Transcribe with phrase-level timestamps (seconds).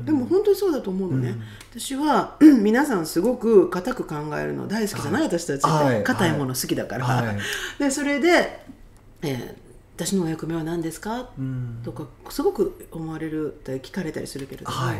[0.00, 1.34] でも本当にそうだと思うのね、
[1.70, 5.96] 私は 皆さんすごく固く考えるの大好きじゃない、私たちはい。
[5.96, 7.38] って硬いもの好きだから、はい。
[7.78, 8.64] でそれで、
[9.22, 9.62] えー
[9.94, 11.80] 私のお役目は何ですか?」うん。
[11.84, 14.96] とかすごく思われるって聞かれたりするけれども、はい。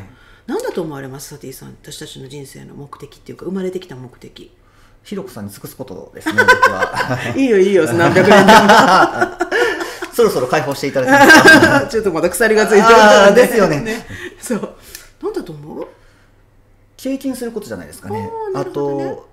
[0.47, 1.31] 何だと思われます？
[1.31, 1.71] サティさん。
[1.83, 4.55] 私たちの人生の目的っていうか生まれてきた目的。
[5.03, 7.19] ひろこさんに尽くすことですね僕は。
[7.35, 8.53] いいよいいよ何百年で
[10.15, 11.43] そろそろ解放していただきま
[11.81, 13.77] すも ちょっとまだ鎖がついてるあからーですよね。
[13.79, 14.22] そう何だと思う
[17.03, 18.31] 経験することじゃないですかね。
[18.55, 18.65] ね。
[18.67, 19.29] と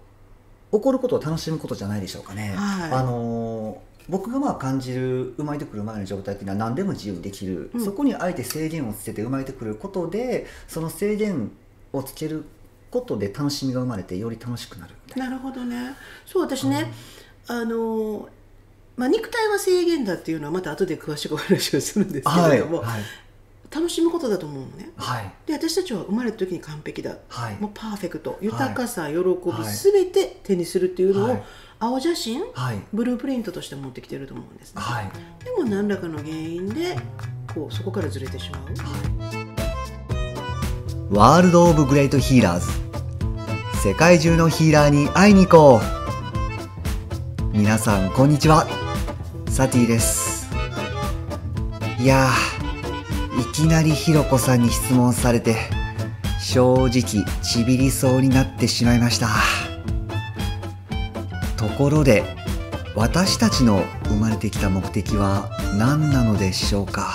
[0.71, 2.91] 起こることを楽しむことじゃないでしょうかね、はい。
[2.91, 3.77] あのー
[4.09, 7.85] 僕がまあ感じる生まれてくる前の状態っていうのは何でも自由にできる、うん。
[7.85, 11.51] そこにあえて制限をつけて生まれてくることでその制限
[11.93, 12.43] をつける
[12.89, 15.29] ことで楽しみが生まれてより楽しくなるみたいな。
[15.29, 15.95] なるほどね。
[16.25, 16.91] そう私ね、
[17.45, 18.27] あの
[18.97, 23.01] まあ、肉体は制限だっていうのはまた後で詳しくお話をするんですけれども、はい
[23.71, 24.89] 楽しむことだと思うのね。
[24.97, 25.31] はい。
[25.45, 27.57] で私たちは生まれた時に完璧だ、はい。
[27.59, 28.37] もうパーフェクト。
[28.41, 29.73] 豊かさ、喜び、はい。
[29.73, 31.43] 全て手にするっていうのを、はい。
[31.79, 32.81] 青写真はい。
[32.91, 35.11] ブループリントとして持ってきてると思うんですね、はい。
[35.45, 36.97] でも何らかの原因で
[37.53, 38.57] こうそこからずれてしま
[41.11, 42.67] う、ワールド・オブ・グレート・ヒーラーズ。
[43.83, 45.79] 世界中のヒーラーに会いに行こ
[47.53, 47.57] う。
[47.57, 48.67] 皆さんこんにちは。
[49.47, 50.49] サティです。
[51.99, 52.48] いやー
[53.39, 55.55] いきなりひろこさんに質問されて
[56.41, 59.29] 正直ちびりそうになってしまいました。
[61.55, 62.23] ところで
[62.95, 67.13] 私たちの生まれてきた目的は何なのでしょうか？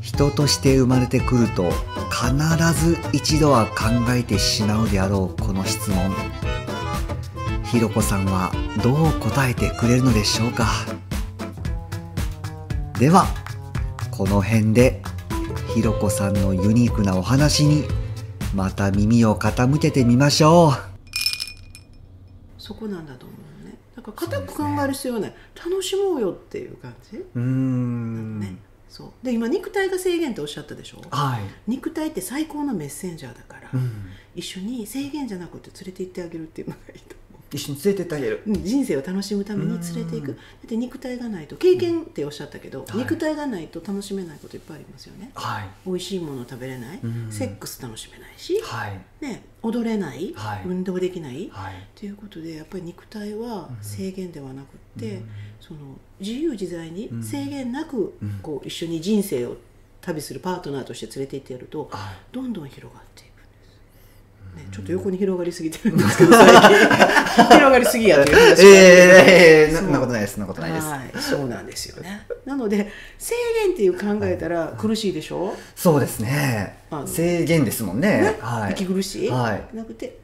[0.00, 1.70] 人として生まれてくると
[2.10, 3.74] 必ず一度は考
[4.10, 6.14] えてしまうであろうこの質問。
[7.64, 10.66] ひろこさんはどう答えてくれるのでしょうか？
[12.98, 13.26] では
[14.20, 15.00] この辺で
[15.74, 17.84] ひろこさんのユニークなお話に
[18.54, 20.72] また耳を傾けてみましょう。
[22.58, 23.78] そこなんだと思うね。
[23.96, 28.40] だから固く考える必要はない、楽しもうよっていう感じ、うーん。
[28.40, 28.56] ね。
[28.90, 29.24] そう。
[29.24, 31.00] で今肉体が制限っておっしゃったでしょ？
[31.10, 33.90] はい、肉体って最高のメッセンジャーだから、うん、
[34.34, 37.19] 一緒に制限じゃなくて連れて行ってあげるっていうのがいいと思
[37.52, 38.42] 一緒に連れてってあげる。
[38.46, 40.30] う、うん、人生を楽しむために連れていく。
[40.30, 45.30] うんだって肉体がないと経験っておっしゃったけど、はい肉体がないと楽しめないこといっぱいありますよね。
[45.34, 45.68] はい。
[45.84, 47.32] 美味しいもの食べれない、うん。
[47.32, 49.00] セックス楽しめないし、はい。
[49.20, 50.62] ね、踊れない、はい。
[50.66, 51.74] 運動できない、はい。
[51.94, 53.84] ということでやっぱり肉体はうん。
[53.84, 55.28] 制限ではなくって、うん。
[55.60, 55.80] その
[56.20, 57.22] 自由自在にうん。
[57.22, 58.38] 制限なくうん。
[58.42, 59.56] こう一緒に人生を
[60.00, 62.34] 旅するパートナーとして連れて行ってやるとはい。
[62.34, 63.29] どんどん広がっていく
[64.56, 66.60] ね、ちょっと横に広がりすぎてるんですけど最近。
[67.50, 73.34] 広がりすぎやという話がええー、そんなことないですそんなことないです、はい、そうなんですよねなので制
[73.64, 80.18] 限っていう考えたら苦しいでしょ、そうですね制限ですもんねねはい息苦しい、はいなくて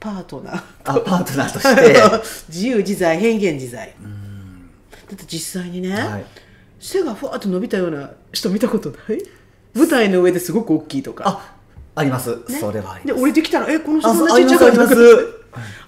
[0.00, 6.24] パートナーあパートナーとして自由自在変幻自在うんだって実際にね、はい
[6.82, 8.98] 背がふわっと伸びたような人見たことない
[9.72, 11.54] 舞台の上ですごく大きいとか
[11.94, 12.58] ああります、ね。
[12.58, 13.22] それはありでます。
[13.22, 14.68] 降りてきたらえこの人あそんなちっちゃか。
[14.68, 14.86] った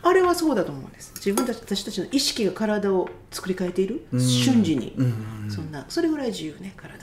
[0.02, 1.12] あれはそうだと思うんです。
[1.16, 4.20] 自分たち私たちの意識が体を作り変えているうん。
[4.20, 4.92] 瞬時に。
[4.96, 5.50] うん。
[5.50, 6.98] そんなそれぐらい自由ね体っ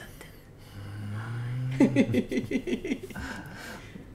[1.79, 3.07] て。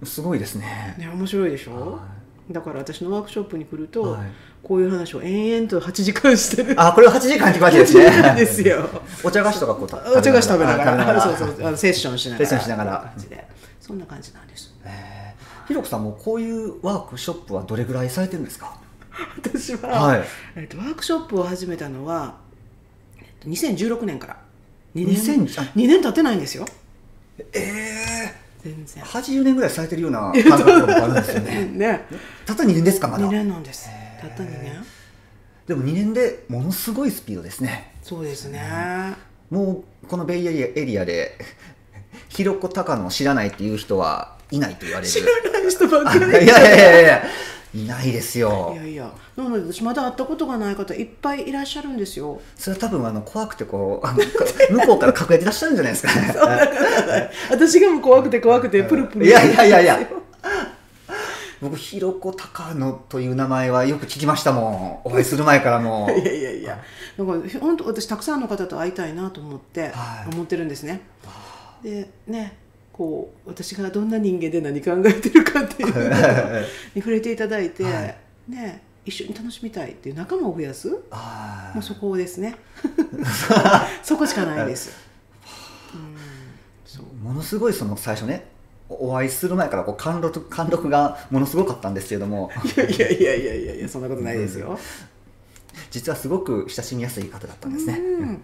[0.05, 0.95] すごいですね。
[0.99, 1.93] ね面白いでしょ？
[1.93, 2.17] は
[2.51, 4.31] だから私のワークショップに来ると、はい。
[4.63, 6.75] こういう話を延々と8時間してる。
[6.81, 8.11] あこれを8時間って感じですね。
[8.39, 8.89] ですよ。
[9.25, 11.17] お茶菓子とかこうたお茶菓子食べながら。
[11.17, 12.49] あそうそうあのセッションしながら。
[12.49, 13.13] セッションしながら。
[13.13, 13.45] 感じで
[13.87, 14.75] そんな感じなんです。
[14.85, 15.69] えー。
[15.69, 18.77] ひろこさんもこういうワークショップはどれぐらいされてるんですか？
[19.39, 20.25] 私は、はい。
[20.57, 22.37] えっと、ワークショップを始めたのは、
[23.19, 24.37] えっと、2016年から。
[24.95, 25.17] 2年。
[25.47, 26.65] 2000あ2年経ってないんですよ。
[27.39, 29.05] ええ全然。
[29.05, 31.65] ー、80年ぐらいされてるような 感覚があるんですよね。
[31.73, 32.01] ね。
[32.45, 33.89] たった2年ですかまだ？2年なんです。
[34.21, 34.85] たった2年。
[35.67, 37.95] でも2年でものすごいスピードですね。
[38.03, 39.15] そうですね。
[39.51, 41.39] もうこのベイエリアエリアで
[42.37, 45.11] ひろこ高野を知らないっていう人はいないと言われる。
[45.11, 46.27] 知らない人ばっあかり。
[46.27, 47.23] いやいやいやいや。
[47.75, 48.73] いないですよ。
[48.75, 49.11] いやいや。
[49.37, 52.39] なので私まだ会ったことがない方いっぱいいらっしゃるんですよ。
[52.59, 54.25] それは多分あの怖くてこうあのか
[54.71, 56.15] 向こうから隠れてらっしゃるんじゃないですか。
[56.15, 59.99] ね私がもう怖くて怖くてプルプルいやいやいやいや。
[61.63, 65.09] 僕ひろこ高野という名前はよく聞きましたもん。
[65.09, 66.79] お会いする前からもいやいやいや。
[67.19, 70.35] だから本当私たくさんの方と会いたいなと思ってはい。
[70.35, 71.01] 思ってるんですね、
[71.83, 72.57] でね
[72.93, 76.61] こう私がどんな人間で何考えてるかっていうの
[76.95, 78.17] に触れていただいて、はい。
[78.49, 82.57] ね一緒に楽しみたいっていう仲間を増やすもあうそこですね。
[84.03, 84.91] そこしかないです、
[85.95, 86.17] うん、
[86.85, 87.25] そう。
[87.25, 88.47] ものすごいその最初ね
[88.89, 92.51] おお会いする前からこう貫禄貫禄がものすごかったんですけれども。
[92.65, 94.77] いやいやいやいやいやいやそんなことないですよ、
[95.91, 98.43] 実はすごく親しみやすい方だったんですね、うん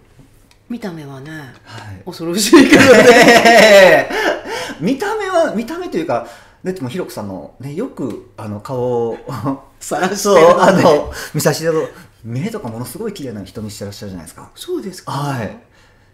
[0.73, 1.29] 見た目はね
[1.65, 2.01] はい。
[2.03, 4.09] 恐ろしいけどね。
[4.81, 6.25] 見た目は見た目というか
[6.63, 8.79] だってもうひろこさんのねよくあの顔
[9.09, 9.17] を
[9.79, 11.93] さらしてそうるのであの見させていただくと
[12.23, 14.49] 目とかものすごい綺麗な瞳してらっしゃるじゃないですか。
[14.55, 15.11] そうですか。
[15.11, 15.57] はい。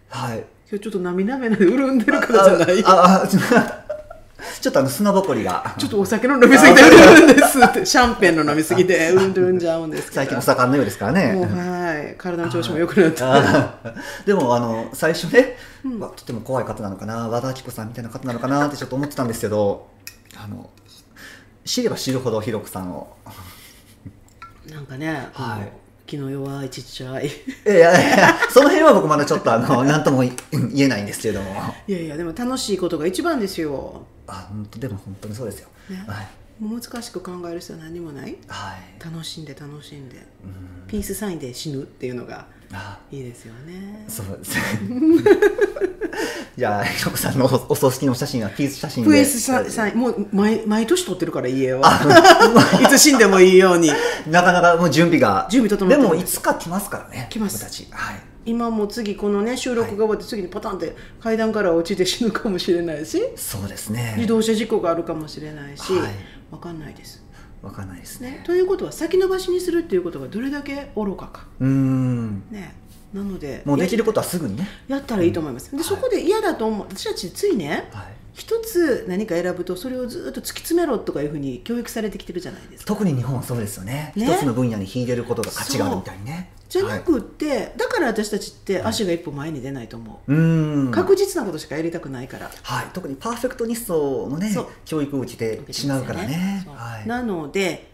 [0.10, 0.44] はい。
[0.70, 2.84] 今日ちょっと涙目で潤んでるからじゃない？
[2.86, 3.40] ああちょ
[4.60, 5.74] ちょっとあの砂ぼこりが。
[5.78, 7.86] ちょっとお酒の飲みすぎてるんですって。
[7.86, 11.34] シャンペンの飲みすぎてうんるんじゃうんです最近お盛んのようですからね。
[11.34, 11.79] もうはい
[12.20, 13.94] 体の調子も良くなってあー。
[14.28, 15.58] でもあの最初ね、
[16.00, 19.88] わとても怖い方なのかな和田アキ子さんみたいな方なのかなってちょっと思ってたんですけど
[20.36, 20.70] あの
[21.66, 23.16] 知れば知るほどひろこさんを。
[24.70, 25.72] なんかね、はい。
[26.06, 27.28] 気の弱いちっちゃい。
[27.28, 27.30] い
[27.66, 27.80] やい
[28.18, 30.32] やその辺は僕まだちょっとあの 何とも言
[30.86, 31.76] えないんですけれども。
[31.88, 36.04] いやいやでも楽しいことが一番ですよ、あ本当でも本当にそうですよ、ね。
[36.08, 36.28] はい
[36.62, 38.38] 難しく考える必要は何もない？
[38.48, 39.04] はい。
[39.04, 40.18] 楽しんで楽しんで。
[40.18, 40.88] うん。
[40.88, 43.00] ピースサインで死ぬっていうのがあ。
[43.12, 44.06] いいですよね。
[44.08, 44.62] そうですね。
[46.58, 49.10] じゃあひろこさんのおお葬式の写真はピース写真で。
[49.12, 49.40] ピース
[49.72, 51.90] サインもう毎毎年撮ってるから家は。
[52.84, 53.92] いつ死んでもいいように。
[54.28, 55.48] なかなかもう準備が。
[55.50, 57.64] 準備整ってるでもいつか来ますからね来ます。
[57.92, 64.14] はい今も次このね収録が終わって次にパタンって階段から落ちて死ぬかもしれないしそうですね。
[64.18, 66.12] 自動車事故があるかもしれないし、はい。
[66.52, 67.24] わかんないです、
[67.62, 68.32] わかんないですね。
[68.32, 71.48] ね、ということは先延ばしにするっていうことがどれだけ愚かか。
[71.60, 72.44] うーん。
[72.50, 72.76] ね。
[73.14, 74.68] なのでもうできることはすぐにね。
[74.88, 75.86] ややったらいいと思います、ではい。
[75.86, 76.88] そこで嫌だと思う。
[76.88, 78.06] 私たちついねはい。
[78.34, 82.88] 一つ何か選ぶとそれをずっと突き詰めろとかいうふうに教育されてきてるじゃないですか。
[82.88, 84.14] 特に日本はそうですよね。
[84.16, 84.26] ね。
[84.26, 90.92] 一つの分野に秀でることが価値があるみたいにねじゃなくって、だから私たちって足が一歩前に出ないと思う、うーん。
[90.92, 92.52] 確実なことしかやりたくないから。
[92.62, 94.56] はい、特にパーフェクトニストのね
[94.86, 96.62] 教育を受けてしまうからね。
[96.64, 96.76] そう。
[96.76, 97.08] はい。
[97.08, 97.90] なので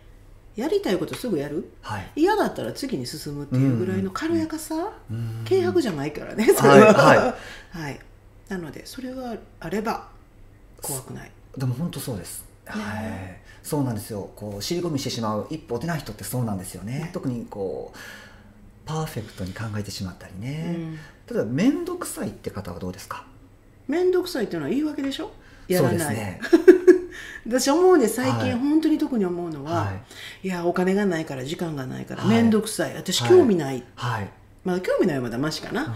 [0.57, 1.71] やりたいことすぐやる？
[1.81, 2.11] はい。
[2.17, 5.45] 嫌だったら次に進むっていうぐらいの軽やかさ、うーん。
[5.47, 6.45] 軽薄じゃないからね。
[6.45, 7.17] それは、はい
[7.77, 7.99] はい。
[8.49, 10.09] なのでそれがあれば
[10.81, 11.31] 怖くない。
[11.57, 13.41] でも本当そうです、はい。
[13.63, 14.29] そうなんですよ。
[14.35, 16.99] こう尻込みしてしまう一歩出ない人ってそうなんですよね。
[16.99, 17.09] ね。
[17.13, 17.97] 特にこう
[18.85, 20.93] パーフェクトに考えてしまったりね、うん。
[20.95, 20.99] 例
[21.31, 23.25] えば面倒くさいって方はどうですか？
[23.87, 25.31] 面倒くさいっていうのは言い訳でしょ？
[25.67, 26.39] やらない、そうですね。
[27.47, 28.53] 私思うね最近、はい。
[28.53, 29.91] 本当に特に思うのは、は
[30.43, 30.47] い。
[30.47, 32.43] い、やお金がないから時間がないからはい。
[32.43, 32.95] 面倒くさい。
[32.95, 34.29] 私はい興味ない、はい、
[34.65, 35.89] まあ興味ないはまだマシかな、うん。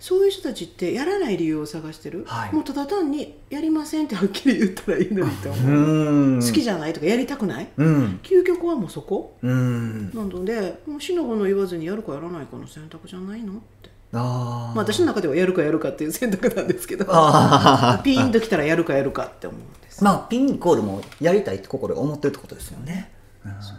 [0.00, 2.54] そういう人たちってやらない理由を探してる、はい。
[2.54, 7.68] もうただ単にやりませんってはっきり言ったらいいのにとう思う、 好きじゃないとかやりたくない？
[7.76, 8.20] うん。
[8.22, 9.36] 究極はもうそこ？
[9.42, 10.10] うん。
[10.14, 13.54] なのでもう死の子の言わずにやるかやらないかの選択じゃないの？
[13.54, 13.90] って。
[14.12, 14.20] あー。
[14.20, 17.04] まあ私の中ではやるかやるかっていう選択なんですけど
[18.04, 19.60] ピーンときたらやるかやるかって思う。
[19.60, 23.10] んです、まあピンイコールもやりたいって心で思ってるってことですよね、
[23.44, 23.52] うん。
[23.60, 23.76] そう。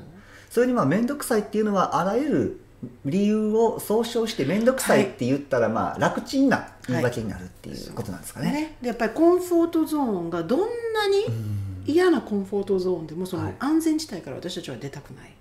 [0.50, 2.60] それにまあ面倒くさいっていうのはあらゆる
[3.06, 8.52] 理由を総称して面倒くさいって言ったらまあ楽ちんな言い訳になるっていうことなんですかね。
[8.52, 13.46] ね、でやっぱりコンフォートゾーンがどんなにうん嫌なコンフォートゾーンでもそはい。
[13.48, 15.34] の安全地帯から私たちは出たくない。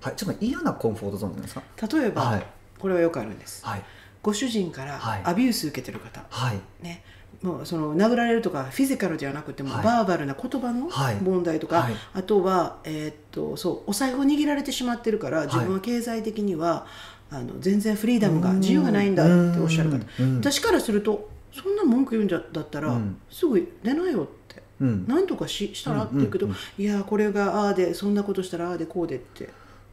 [0.00, 1.62] はい、ちょっと嫌なコンフォートゾーンなんですか？
[1.98, 2.46] 例えば、はい。
[2.78, 3.64] これはよくあるんです。
[3.64, 3.82] はい。
[4.22, 5.20] ご主人からはい。
[5.24, 6.60] アビュース受けてる方、はい。
[6.82, 7.04] ね、
[7.42, 9.84] もうその殴られるとかフィジカルではなくても、はい。
[9.84, 11.16] バーバルな言葉のはい。
[11.16, 11.94] 問題とか、はい。
[12.14, 16.86] あとは、えーっとそうお財布を握られてしまってるから自分は経済的には、
[17.30, 19.98] あの全然フリーダムが自由がないんだっておっしゃる方。
[20.20, 20.36] うん。
[20.36, 23.16] 私からするとそんな文句言うんじゃだったら、うん。
[23.30, 24.62] すぐ出なよって。
[24.80, 25.04] うん。
[25.08, 26.48] 何とかししたらって言うけど、
[26.78, 29.48] いやこれがああでそんなことしたらああでこうでって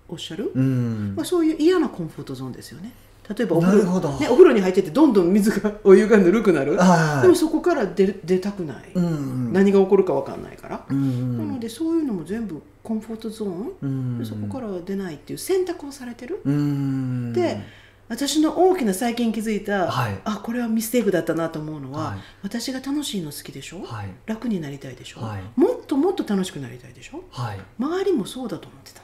[0.08, 1.14] おっしゃる、うん。
[1.16, 2.92] まあ、そういう嫌なコンフォートゾーンですよね
[3.38, 3.84] 例えばお風呂
[4.20, 6.78] ね、お風呂に入っててどんどん水がお湯がぬるくなる。
[6.78, 9.10] はいでもそこから出出たくない、うんう
[9.50, 9.54] ん。
[9.54, 17.62] 何が起こるか分かんないから、うんなのでそういうのも全部コンフォートゾーン、うんでそこからは出ないっていう選択をされてる、うんで
[18.08, 20.20] 私の大きな最近気づいた、はい。
[20.24, 22.20] あこれはミステイクだったなと思うのは、はい。
[22.42, 24.08] 私が楽しいの好きでしょ、はい。
[24.26, 25.44] 楽になりたいでしょ、はい。
[25.56, 27.24] もっともっと楽しくなりたいでしょ？
[27.30, 27.60] はい。
[27.78, 29.02] 周りもそうだと思ってた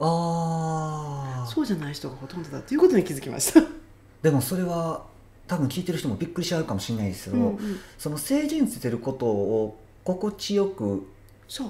[0.00, 3.62] ああそうじゃない人がほとんどだっていうことに気づきました。
[4.22, 5.04] でもそれは
[5.46, 7.80] 多分聞いてる人もびっくりしちゃうかもしれないですけど、うんうん。
[7.98, 11.06] その制限ついてることを心地よく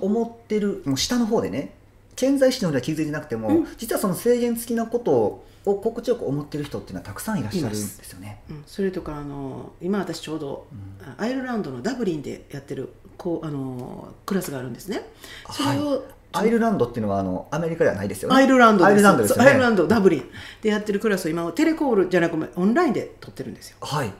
[0.01, 1.75] 思ってるもう下の方でね
[2.15, 3.67] 健在意識の方では気づいてなくても、うん。
[3.79, 8.43] 実はその制限付きなことを心地よく思ってる人っていうのはたくさんいらっしゃるんですよね。
[8.51, 11.09] うん、それとかあの今私ちょうどうん。
[11.09, 15.03] あアイルランドのダブリンでやってるこうあのクラスがあるんですね。
[15.51, 15.79] それはい。
[15.79, 18.37] を、アイルランドっていうのはあのアメリカではないですよね。
[18.37, 19.49] アイルランドアイルランドですよね。
[19.49, 20.25] アイルランドダブリン
[20.63, 23.77] でやってるクラスを今テレコールじゃなくてオンラインで取ってるんですよ。
[23.81, 24.13] はい。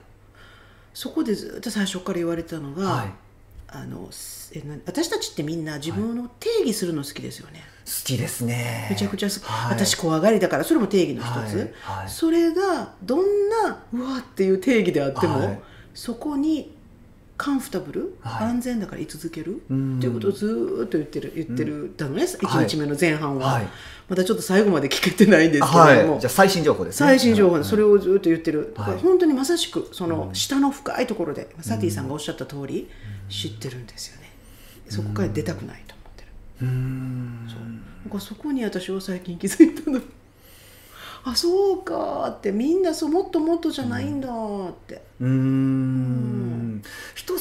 [0.93, 3.13] そこでずっと最初から言われたのが、はい。
[3.73, 8.89] あの私たちってみんな自分を定義するの好きですよね、好きですね。
[8.91, 9.75] めちゃくちゃ好き、はい。
[9.75, 12.01] 私怖がりだからそれも定義の一つ、はい。
[12.01, 12.09] はい。
[12.11, 15.61] それがどんなうわっていう定義であっても、はい。
[15.95, 16.77] そこに
[17.43, 18.49] カンフタブル、はい。
[18.49, 19.63] 安全だから居続ける？
[19.71, 19.97] うん。
[19.97, 22.33] っていうことをずーっと言ってる言ってるだのね、はい。
[22.67, 23.69] 1日目の前半は、はい。
[24.11, 26.21] まだちょっと最後まで聞けてないんですけはれども、い。
[26.21, 27.07] じゃあ最新情報ですね。
[27.09, 28.99] 最新情報でそれををずっと言ってる、はい。
[28.99, 30.35] 本当にまさしくそのうん。
[30.35, 32.91] 下の深いところで、サティさんがおっしゃった通り、
[33.31, 34.31] 知ってるんですよね。
[34.91, 36.29] そこから出たくないと思ってる、
[36.61, 37.49] うーん。
[37.49, 37.59] そう。
[38.05, 39.99] だからそこに私は最近気づいたの。
[41.23, 42.53] あそうかって。
[42.53, 44.33] みんなそうもっともっとじゃないんだっ
[44.87, 46.30] て、うーん。
[46.30, 46.30] 人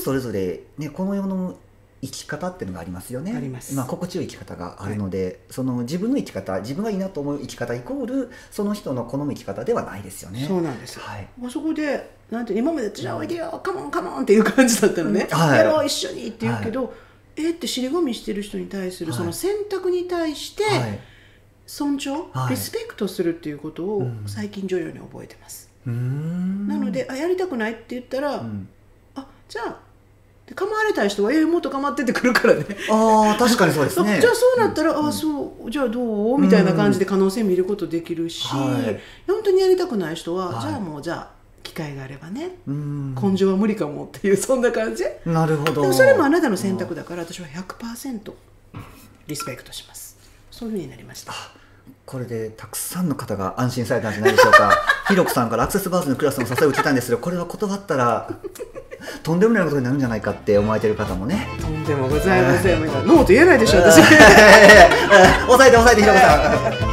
[0.04, 1.58] それぞれ、ね、この世の
[2.02, 3.34] 生き方っていうのがありますよね。
[3.36, 3.80] あります。
[3.80, 10.46] あ、心地よい生き方があるので、その自分の生き方自分がいいなと思う生き方イコールその人の好む生き方ではないですよね。
[10.48, 10.96] そうなんです。
[10.96, 11.28] よ、はい。
[11.46, 15.58] あそこでなんて今まで「じゃあおいでよカモンカモン」っていう感じだったのね「はい。
[15.58, 16.94] やろう一緒に」って言うけど、
[17.36, 19.20] えって尻込みしてる人に対するはい。
[19.20, 21.00] その選択に対して、はい。
[21.68, 22.52] 尊重、はい。
[22.52, 24.24] リスペクトするっていうことをうん。
[24.26, 26.68] 最近徐々に覚えてます、うーん。
[26.68, 28.70] なのであやりたくないって言ったら、うん。
[29.16, 29.89] あじゃあ
[30.50, 34.16] で構われたい人は「えもっと構ってってくるからね」ああ確かにそうですね。
[34.18, 36.02] あじゃあそうなったら「あそうじゃあど
[36.36, 39.00] う?」みたいな感じで可能性見ることできるし、はい。
[39.28, 40.62] 本当にやりたくない人は、はい。
[40.62, 41.30] じゃあもうじゃあ
[41.62, 43.16] 機会があればねうーん。
[43.16, 45.04] 根性は無理かもっていうそんな感じ。
[45.04, 45.84] でなるほど。
[45.84, 48.32] もそれもあなたの選択だから私は100%
[49.28, 50.18] リスペクトします。
[50.50, 51.32] そういうふうになりました。
[52.08, 54.72] これでたくさんの方が安心されたんじゃないでしょうか。
[55.08, 58.30] ひろこさんからアクセスバーズのクラスの誘いを受けたんですけどこれは断ったら
[59.24, 61.48] とんでもないことになるんじゃないかって思われてる方もね。
[61.62, 62.82] とんでもございません。
[62.84, 64.02] みたいなノーと言えないでしょ私。
[65.48, 66.89] 抑えて抑えてひろこさん